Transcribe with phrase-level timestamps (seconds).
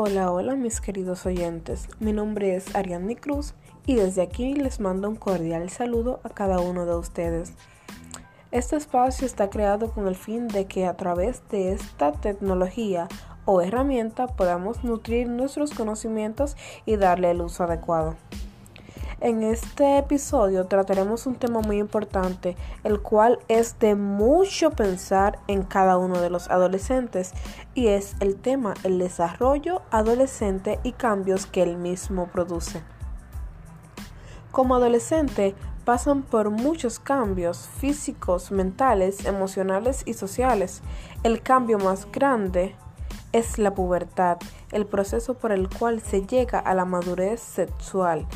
[0.00, 1.88] Hola, hola mis queridos oyentes.
[1.98, 3.54] Mi nombre es Ariadne Cruz
[3.84, 7.54] y desde aquí les mando un cordial saludo a cada uno de ustedes.
[8.52, 13.08] Este espacio está creado con el fin de que a través de esta tecnología
[13.44, 18.14] o herramienta podamos nutrir nuestros conocimientos y darle el uso adecuado.
[19.20, 25.64] En este episodio trataremos un tema muy importante, el cual es de mucho pensar en
[25.64, 27.32] cada uno de los adolescentes,
[27.74, 32.80] y es el tema el desarrollo adolescente y cambios que él mismo produce.
[34.52, 40.80] Como adolescente pasan por muchos cambios físicos, mentales, emocionales y sociales.
[41.24, 42.76] El cambio más grande
[43.32, 44.38] es la pubertad,
[44.70, 48.28] el proceso por el cual se llega a la madurez sexual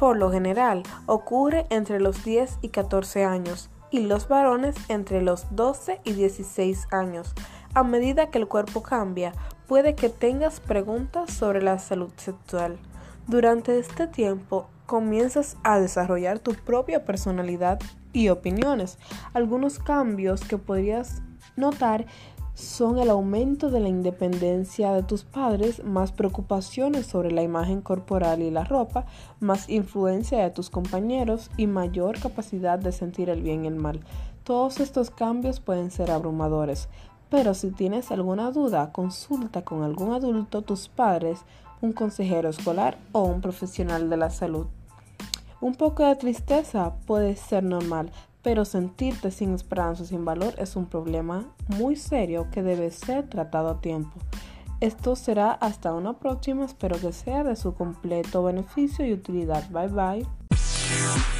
[0.00, 5.54] por lo general ocurre entre los 10 y 14 años y los varones entre los
[5.54, 7.34] 12 y 16 años.
[7.74, 9.34] A medida que el cuerpo cambia,
[9.68, 12.78] puede que tengas preguntas sobre la salud sexual.
[13.26, 17.78] Durante este tiempo comienzas a desarrollar tu propia personalidad
[18.14, 18.96] y opiniones.
[19.34, 21.20] Algunos cambios que podrías
[21.56, 22.06] notar
[22.60, 28.42] son el aumento de la independencia de tus padres, más preocupaciones sobre la imagen corporal
[28.42, 29.06] y la ropa,
[29.40, 34.00] más influencia de tus compañeros y mayor capacidad de sentir el bien y el mal.
[34.44, 36.88] Todos estos cambios pueden ser abrumadores,
[37.30, 41.40] pero si tienes alguna duda, consulta con algún adulto, tus padres,
[41.80, 44.66] un consejero escolar o un profesional de la salud.
[45.60, 48.10] Un poco de tristeza puede ser normal,
[48.42, 53.70] pero sentirte sin esperanza, sin valor, es un problema muy serio que debe ser tratado
[53.70, 54.18] a tiempo.
[54.80, 59.68] Esto será hasta una próxima, espero que sea de su completo beneficio y utilidad.
[59.70, 61.30] Bye bye.